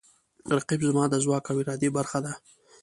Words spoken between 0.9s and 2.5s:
د ځواک او ارادې برخه ده